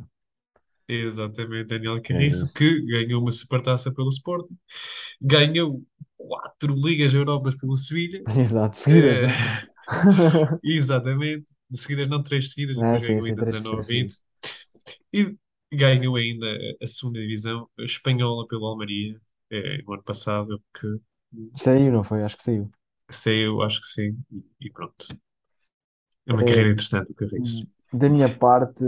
[0.87, 2.53] Exatamente, Daniel Carriço, Carriço.
[2.53, 4.57] que ganhou uma supertaça pelo Sporting,
[5.21, 5.83] ganhou
[6.17, 9.61] quatro Ligas Europas pelo Sevilha, Exato, seguidas, eh,
[10.63, 14.13] exatamente, de seguidas não três seguidas, Ah, sim, ganhou sim, ainda três, três seguidas.
[14.13, 14.17] 19-20
[15.13, 15.37] e
[15.73, 16.47] ganhou ainda
[16.81, 19.19] a segunda divisão espanhola pelo Almeria,
[19.51, 20.87] eh, no ano passado, que
[21.55, 22.23] Saiu, não foi?
[22.23, 22.69] Acho que saiu.
[23.15, 24.17] Saiu, acho que sim,
[24.59, 25.07] e, pronto.
[26.25, 27.67] É uma Eh, carreira interessante o Carriço.
[27.91, 28.83] da minha parte,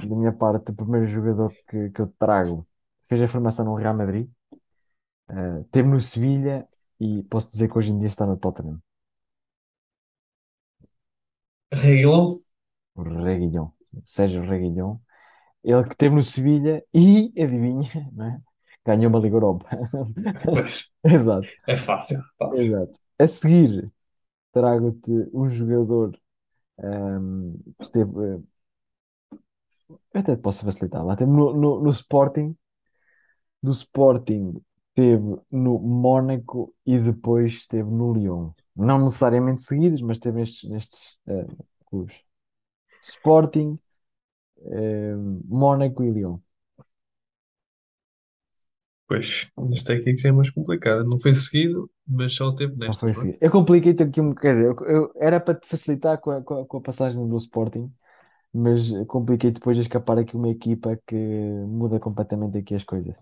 [0.00, 2.66] da minha parte, o primeiro jogador que, que eu trago
[3.08, 4.28] fez a formação no Real Madrid,
[5.30, 6.66] eh, teve no Sevilha
[7.00, 8.80] e posso dizer que hoje em dia está no Tottenham.
[11.72, 12.40] Reguilão?
[12.94, 13.72] O Reguilhão.
[14.04, 15.00] Sérgio Reguilhão.
[15.64, 18.40] Ele que teve no Sevilha e, adivinha, não é?
[18.86, 19.68] Ganhou uma Liga Europa.
[20.50, 22.72] Pois, Exato, é fácil, fácil.
[22.72, 22.98] exato.
[23.18, 23.92] A seguir,
[24.52, 26.18] trago-te um jogador
[26.80, 28.40] ehm, que esteve, eh,
[30.12, 32.56] eu até te posso facilitar, lá teve no, no, no Sporting,
[33.62, 38.52] do Sporting esteve no Mónaco e depois esteve no Lyon.
[38.74, 41.46] Não necessariamente seguidos, mas esteve nestes, nestes eh,
[41.86, 42.16] clubes.
[43.02, 43.78] Sporting,
[44.66, 45.14] eh,
[45.46, 46.40] Mónaco e Lyon.
[49.08, 51.02] Pois, esta aqui que já é mais complicada.
[51.04, 53.14] Não foi seguido, mas só teve Não foi é?
[53.14, 53.38] seguido.
[53.40, 56.60] Eu compliquei-te aqui um quer dizer, eu, eu- era para te facilitar com a, com
[56.62, 57.92] a, com a passagem do Sporting,
[58.52, 63.16] mas compliquei depois de escapar aqui uma equipa que muda completamente aqui as coisas.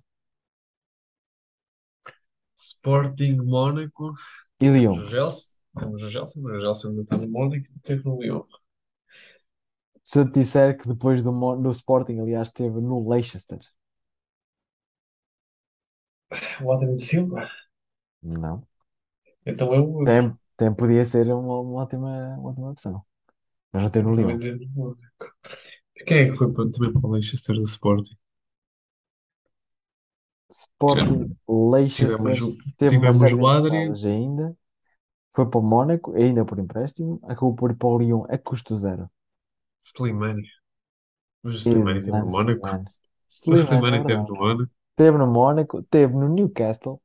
[2.57, 4.13] Sporting, Mónaco.
[4.61, 4.99] E Temos Lyon.
[4.99, 5.59] o Chelsea.
[5.79, 8.45] Temos o Chelsea, mas o Chelsea ainda está no Mónaco e teve no Lyon.
[10.05, 13.59] Se eu te disser que depois do, Mo- do Sporting, aliás, esteve no Leicester.
[16.63, 17.49] O Adriano Silva.
[18.23, 18.67] Não.
[19.47, 20.05] Então é o outro.
[20.05, 23.05] Tem, tem, podia ser uma, uma ótima, uma ótima opção.
[23.73, 24.41] Mas não teve no Também Lyon.
[24.75, 24.99] Mónaco.
[26.07, 28.17] Quem é que foi para- também para o Leicester do Sporting?
[30.51, 34.57] Sporting, Leicester, tivemos, o- teve uma tivemos o Adrian, ainda.
[35.35, 37.21] Foi para o Mónaco, ainda por empréstimo.
[37.25, 39.11] Acabou por ir para o Lyon a custo zero.
[39.85, 40.49] Slimani.
[41.43, 42.61] Mas o Slimani teve no Islã Mónaco.
[42.61, 42.89] Slimani.
[43.47, 44.29] O Slimani, é Slimani teve verdade.
[44.29, 44.73] no Mónaco.
[44.97, 47.01] Teve no Mónaco, teve no Newcastle,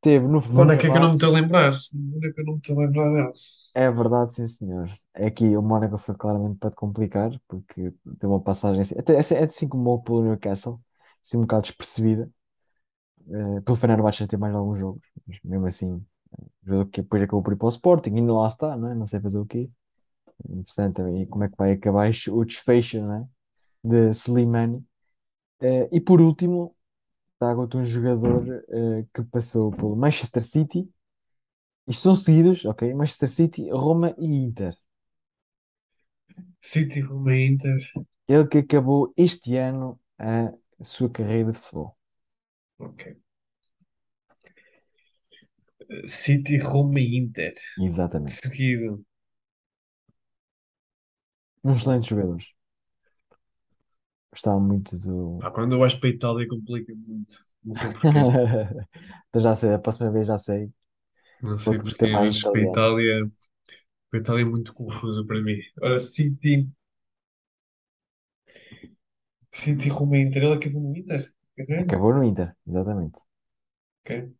[0.00, 1.72] teve no Mónaco é que eu não me estou a lembrar.
[1.92, 3.32] Mónaco é eu não me estou a lembrar dela.
[3.74, 4.88] É verdade, sim, senhor.
[5.12, 9.18] É que o Mónaco foi claramente para te complicar, porque tem uma passagem assim, até,
[9.18, 10.80] assim- é assim como o pelo Newcastle,
[11.22, 12.30] assim um bocado despercebida.
[13.30, 16.04] Eh, pelo Fenerbahçe já tem mais alguns jogos, mas mesmo assim,
[16.64, 18.94] jogador que depois acabou por ir para o Sporting, e ainda lá está, não é?
[18.94, 19.70] Não sei fazer o quê.
[20.66, 23.28] Portanto, e como é que vai acabar o desfecho, não é?
[23.84, 24.84] De Slimani.
[25.60, 26.76] Eh, e por último,
[27.44, 30.88] trago-te um jogador eh, que passou pelo Manchester City.
[31.86, 32.94] Isto são seguidos, ok?
[32.94, 34.74] Manchester City, Roma e Inter.
[36.62, 37.78] City, Roma, Inter.
[38.26, 41.94] Ele que acabou este ano a sua carreira de futebol.
[42.78, 43.14] Ok.
[46.06, 47.52] City, Roma e Inter.
[47.78, 48.32] Exatamente.
[48.32, 49.04] Seguido.
[51.62, 52.53] Um excelente jogador.
[54.34, 55.38] Gostava muito do.
[55.38, 57.44] Pá, quando eu vais para a Itália complica muito.
[57.64, 58.34] Não sei porquê.
[59.28, 60.72] Então já sei, a próxima vez já sei.
[61.40, 62.64] Não sei meter porquê, mais mas para a italiano.
[62.64, 63.30] Itália,
[64.10, 65.58] para a Itália é muito confuso para mim.
[65.82, 66.68] Ora, City,
[69.52, 70.42] City, Roma e Inter.
[70.44, 71.32] Ele acabou no Inter?
[71.78, 73.20] Acabou no Inter, exatamente.
[74.04, 74.34] Ok.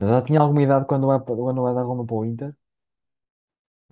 [0.00, 2.54] Já tinha alguma idade quando vai, quando vai dar Roma para o Inter,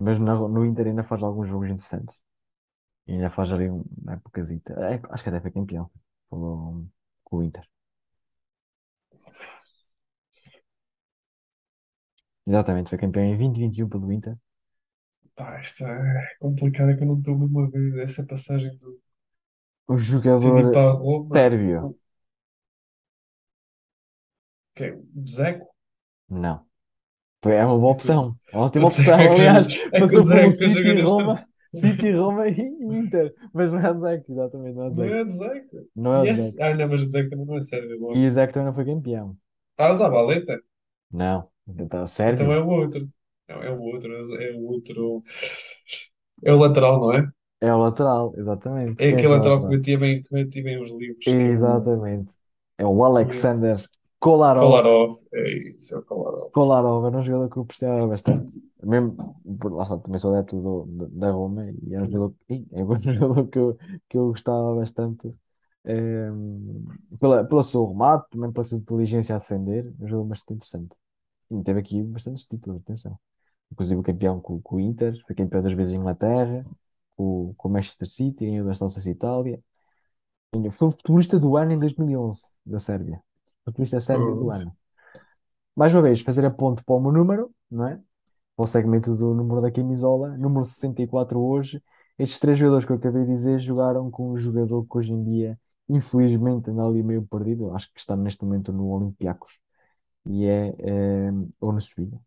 [0.03, 2.15] mas na- no Inter ainda faz alguns jogos interessantes.
[3.09, 4.73] E ainda faz ali um- uma épocazita.
[4.91, 5.85] É, acho que até foi campeão
[6.31, 6.85] o-
[7.25, 7.65] com o Inter.
[12.45, 14.37] Exatamente, foi campeão em 2021 pelo Inter.
[15.35, 19.01] Pá, esta é complicada que eu não estou mesmo a ver essa passagem do
[19.89, 19.97] O
[20.33, 21.45] City jogador para a Roma.
[21.53, 21.95] sérvio, O
[24.75, 24.91] que é?
[24.93, 25.67] O Dzeko?
[26.29, 26.65] não.
[27.43, 28.37] Foi- É uma boa É que opção.
[28.53, 29.67] Ótima o opção, aliás.
[29.91, 31.23] é que o Passou pelo Dzeko City, joga nesta.
[31.23, 33.33] Roma, City, Roma e Inter.
[33.53, 35.77] Mas não é o Dzeko, exatamente, não é o Não é o Dzeko.
[35.95, 36.51] Não é E o esse...
[36.51, 36.63] Dzeko.
[36.63, 38.19] Ah, não, mas o também não é sério E agora.
[38.25, 39.35] o Dzeko também não foi campeão.
[39.77, 40.61] Ah, o Zabaleta?
[41.11, 43.09] Não, então, Então é o outro.
[43.47, 45.23] Não, é o outro, é o outro.
[46.43, 47.31] É o lateral, não é?
[47.61, 49.05] é o lateral, exatamente.
[49.05, 51.27] É Quem é aquele que é lateral que batia bem, que batia bem os livros,
[51.27, 52.35] é Exatamente.
[52.77, 53.87] É o é o Alexander
[54.19, 54.83] Kolarov.
[54.83, 55.11] Kolarov.
[55.33, 55.41] É
[55.75, 56.51] isso, é o Kolarov.
[56.51, 58.51] Kolarov era um jogador que eu apreciava bastante.
[58.83, 59.35] Mesmo,
[59.71, 62.99] lá está, também sou adepto do, da Roma e era um jogador, ih, é um
[63.01, 63.77] jogador que eu,
[64.09, 65.29] que eu gostava bastante.
[65.85, 66.85] ehm,
[67.19, 70.95] pela, pelo seu remate, também pela sua inteligência a defender, um jogador bastante interessante.
[71.51, 73.19] E teve aqui bastantes títulos, atenção.
[73.71, 76.65] Inclusive campeão com, com o Inter, foi campeão duas vezes em Inglaterra,
[77.17, 79.61] com, com o Manchester City, ganhou duas taças de Itália.
[80.71, 83.19] Foi o futebolista do ano em 2011, da Sérvia.
[83.71, 84.55] Futebolista sérvio do Pronto.
[84.55, 84.75] ano.
[85.75, 87.99] Mais uma vez, fazer a ponte para o meu número, não é?
[88.55, 91.81] Para o segmento do número da camisola, número 64 hoje.
[92.17, 95.23] Estes três jogadores que eu acabei de dizer jogaram com um jogador que hoje em
[95.23, 97.65] dia, infelizmente, anda ali meio perdido.
[97.67, 99.59] Eu Acho que está neste momento no Olympiacos.
[100.25, 102.19] E é, eh, ou no Sevilha.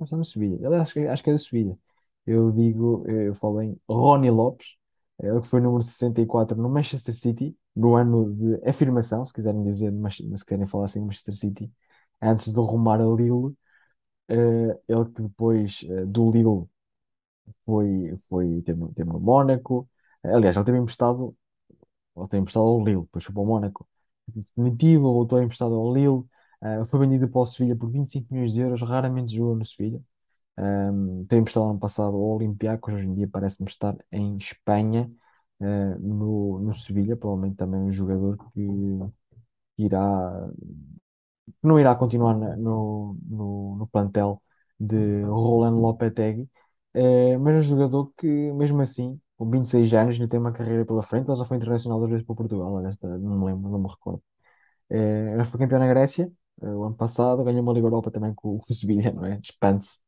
[0.00, 0.66] Está no Sevilha.
[0.66, 1.78] Aliás, acho que, acho que é do Sevilha.
[2.26, 4.76] Eu digo, eh, eu falo em Rony Lopes,
[5.20, 9.62] eh, ele que foi número 64 no Manchester City, no ano de afirmação, se quiserem
[9.64, 11.72] dizer, mas se querem falar assim, Manchester City,
[12.22, 13.54] antes de rumar a Lille,
[14.28, 16.66] eh, ele que depois eh, do Lille
[17.64, 19.88] foi, foi teve, no- Mónaco.
[20.22, 21.36] Aliás, ele teve emprestado,
[22.16, 23.88] ele teve emprestado ao Lille, depois foi para o Mónaco.
[24.28, 26.24] Definitivo, voltou emprestado ao Lille,
[26.62, 30.02] eh, foi vendido para o Sevilha por 25 milhões de euros, raramente jogou no Sevilha.
[30.58, 35.10] Um, tem emprestado ano passado ao Olympiacos, hoje em dia parece-me estar em Espanha,
[35.60, 38.60] eh, no, no Sevilha, provavelmente também um jogador que
[39.78, 40.50] irá,
[41.46, 44.42] que não irá continuar no, no, no plantel
[44.78, 46.48] de Roland Lopetegui,
[46.94, 50.84] eh, mas é um jogador que, mesmo assim, com 26 anos, ainda tem uma carreira
[50.84, 53.78] pela frente, ele já foi internacional duas vezes para Portugal, esta- não me lembro, não
[53.78, 54.22] me recordo.
[54.90, 58.58] Eh, foi campeão na Grécia, eh, o ano passado, ganhou uma Liga Europa também com,
[58.58, 59.40] com o Sevilha, não é?
[59.42, 59.98] Expande-se.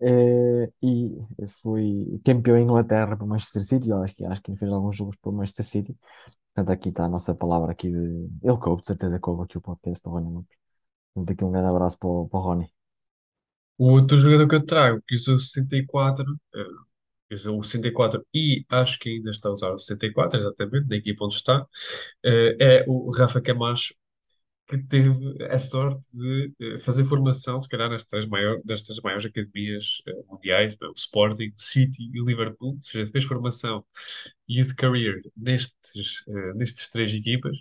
[0.00, 1.16] Eh, e
[1.62, 3.92] fui campeão em Inglaterra para o Manchester City.
[3.92, 5.96] Acho que, acho que fez alguns jogos para o Manchester City.
[6.54, 7.96] Portanto, aqui está a nossa palavra aqui de.
[8.42, 10.56] Ele coube, de certeza coube aqui o podcast do Rony Lopes.
[11.14, 12.72] Portanto, aqui um grande abraço para o, para o Rony.
[13.78, 18.26] O outro jogador que eu trago, que usou 64, eh, usou o 64 e quatro
[18.34, 21.66] e acho que ainda está a usar o 64, exatamente, na equipa onde está,
[22.24, 23.94] eh, é o Rafa Camacho,
[24.66, 25.10] que teve
[25.44, 30.02] a sorte de eh, fazer formação, se calhar, nas três maiores, das três maiores academias
[30.06, 33.84] eh, mundiais, né, o Sporting, o City e o Liverpool, ou seja, fez formação
[34.48, 37.58] Youth Career nestes, eh, nestes três equipas.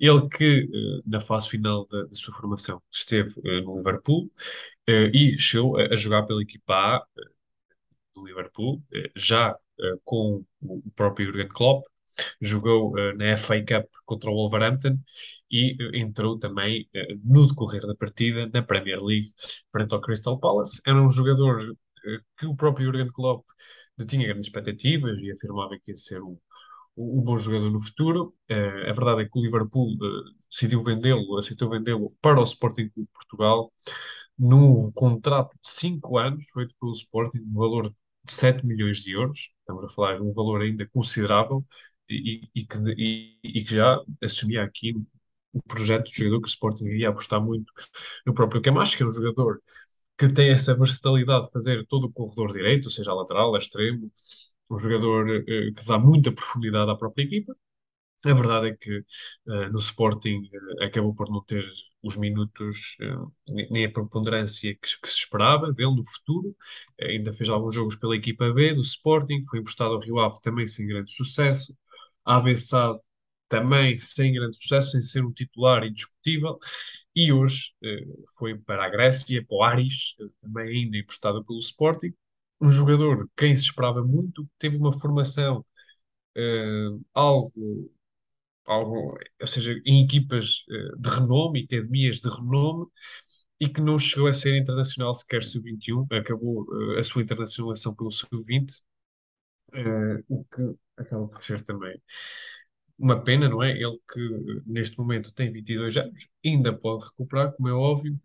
[0.00, 0.68] Ele que,
[1.06, 4.30] na fase final da, da sua formação, esteve no Liverpool
[4.88, 7.06] e chegou a, a jogar pela equipa A
[8.14, 8.82] do Liverpool,
[9.14, 9.54] já
[10.04, 11.84] com o próprio Jurgen Klopp,
[12.40, 14.98] jogou eh, na FA Cup contra o Wolverhampton
[15.50, 19.28] e eh, entrou também eh, no decorrer da partida na Premier League
[19.72, 20.80] frente ao Crystal Palace.
[20.86, 21.76] Era um jogador
[22.38, 23.44] que o próprio Jurgen Klopp
[24.06, 26.38] tinha grandes expectativas e afirmava que ia ser um,
[26.96, 28.34] um bom jogador no futuro.
[28.48, 32.88] Eh, a verdade é que o Liverpool eh, decidiu vendê-lo, aceitou vendê-lo para o Sporting
[32.90, 33.72] Clube de Portugal
[34.38, 39.50] num contrato de 5 anos feito pelo Sporting, no valor de 7 milhões de euros.
[39.60, 41.64] Estamos a falar de um valor ainda considerável
[42.10, 44.94] e, e que, e, e que já assumia aqui
[45.52, 47.72] o projeto de jogador que o Sporting ia apostar muito
[48.26, 49.62] no próprio Camacho, que é um jogador
[50.18, 54.10] que tem essa versatilidade de fazer todo o corredor direito, seja lateral, a extremo,
[54.70, 57.56] um jogador eh, que dá muita profundidade à própria equipa.
[58.24, 59.04] A verdade é que
[59.48, 60.42] eh, no Sporting
[60.80, 61.64] eh, acabou por não ter
[62.02, 62.96] os minutos,
[63.70, 66.56] nem a preponderância que, que se esperava dele no futuro.
[67.00, 70.66] Ainda fez alguns jogos pela equipa B do Sporting, foi emprestado ao Rio Ave também
[70.68, 71.76] sem grande sucesso.
[72.26, 73.00] A AB SAD
[73.48, 76.58] também sem grande sucesso, sem ser um titular indiscutível.
[77.14, 78.00] E hoje eh,
[78.38, 82.12] foi para a Grécia, para o Aris, eh, também ainda emprestado pelo Sporting.
[82.60, 85.64] Um jogador quem se esperava muito, teve uma formação
[86.36, 87.52] eh, algo
[88.66, 92.86] algo, ou seja, em equipas eh, de renome, academias de renome,
[93.60, 96.66] e que não chegou a ser internacional sequer sub-21, acabou
[96.96, 98.82] eh, a sua internacionalização pelo sub-20,
[99.74, 100.62] eh, o que
[100.96, 102.00] acaba por ser também
[102.98, 103.72] uma pena, não é?
[103.72, 108.18] Ele que neste momento tem 22 anos, ainda pode recuperar, como é óbvio,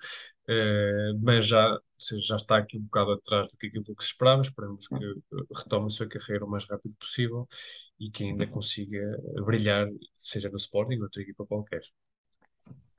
[0.48, 1.78] eh, mas já,
[2.20, 4.42] já está aqui um bocado atrás do que aquilo que se esperava.
[4.42, 7.48] Esperamos que eh, retome a sua carreira o mais rápido possível
[8.00, 9.02] e que ainda consiga
[9.46, 11.82] brilhar, seja no Sporting ou outra equipa qualquer.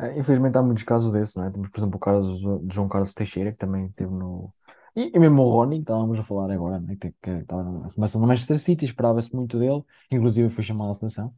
[0.00, 1.50] Eh, infelizmente há muitos casos desses, não é?
[1.50, 4.52] Temos, por exemplo, o caso de João Carlos Teixeira, que também teve no.
[4.94, 6.96] E, e mesmo o Rony, que estávamos a falar agora, não é?
[6.96, 10.94] Que, que estava na formação do Manchester City, esperava-se muito dele, inclusive foi chamado à
[10.94, 11.34] seleção.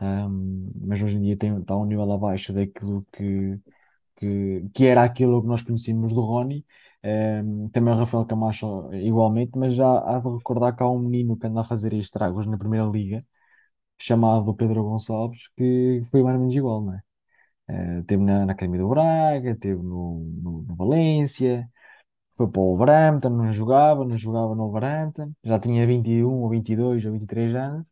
[0.00, 3.58] Ahm, mas hoje em dia tem, está um nível abaixo daquilo que,
[4.16, 6.66] que, que era aquilo que nós conhecíamos do Rony.
[7.04, 11.36] Um, também o Rafael Camacho igualmente, mas já há de recordar que há um menino
[11.38, 13.24] que anda a fazer estragos na Primeira Liga,
[13.98, 17.02] chamado Pedro Gonçalves, que foi mais ou menos igual, não é?
[17.70, 21.68] Uh, teve na, na Academia do Braga, teve no, no, no Valência,
[22.36, 27.04] foi para o Wolverhampton, não jogava, não jogava no Wolverhampton, já tinha 21 ou 22
[27.06, 27.86] ou 23 anos,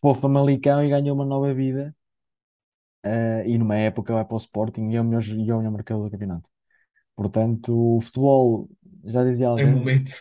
[0.00, 1.94] foi ao Famalicão e ganhou uma nova vida,
[3.06, 5.58] uh, e numa época vai para o Sporting e é o melhor, e é o
[5.58, 6.50] melhor marcador do campeonato.
[7.16, 8.68] Portanto, o futebol,
[9.04, 10.12] já dizia É alguém, momento.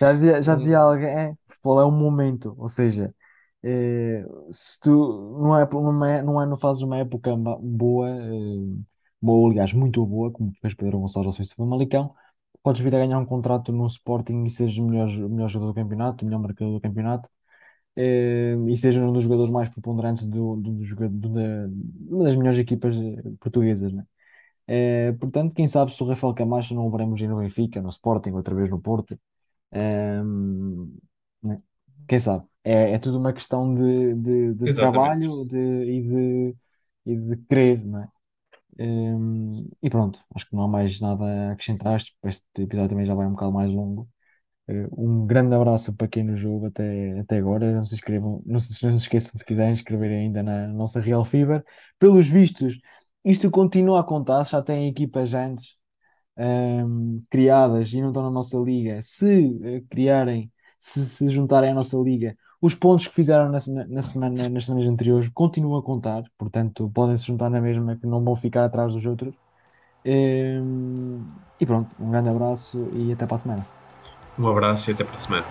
[0.00, 3.14] já dizia, já dizia alguém, é, futebol é um momento, ou seja,
[3.62, 4.90] eh, se tu
[5.42, 8.78] não é, não é, não é, não fazes uma época ma- boa, eh,
[9.20, 12.14] boa, aliás, muito boa, como fez Pedro Gonçalves ao Suíça do Malicão,
[12.64, 15.72] podes vir a ganhar um contrato no Sporting e seres o melhor, o melhor jogador
[15.74, 17.30] do campeonato, o melhor marcador do campeonato,
[17.96, 21.68] eh, e seja um dos jogadores mais preponderantes do, do, do do- da,
[22.14, 24.06] uma das melhores equipas eh, portuguesas, né?
[24.68, 27.88] Eh, portanto, quem sabe se o Rafael Camacho não o veremos ir no Benfica, no
[27.90, 29.18] Sporting, outra vez no Porto.
[29.72, 30.96] Ehm,
[31.42, 31.62] né?
[32.08, 32.46] Quem sabe?
[32.64, 36.56] É, é tudo uma questão de, de, de trabalho de, e, de,
[37.06, 38.08] e de querer, não é?
[38.78, 42.00] Ehm, e pronto, acho que não há mais nada a acrescentar.
[42.24, 44.08] Este, episódio também já vai um bocado mais longo.
[44.68, 47.74] Eh, um grande abraço para quem nos ouve até, até agora.
[47.76, 51.24] Não se inscrevam, não se, não se esqueçam, se quiserem inscrever ainda na nossa Real
[51.24, 51.64] Fever.
[51.98, 52.78] Pelos vistos,
[53.24, 55.76] isto continua a contar, já tem equipas antes
[56.36, 61.74] ehm, criadas e não estão na nossa liga, se eh, criarem, se se juntarem à
[61.74, 66.24] nossa liga, os pontos que fizeram na, na semana, nas semanas anteriores continuam a contar,
[66.38, 69.34] portanto, podem se juntar na mesma, que não vão ficar atrás dos outros.
[70.02, 71.20] Ehm,
[71.60, 73.66] e pronto, um grande abraço e até para a semana.
[74.38, 75.44] Um abraço e até para a semana.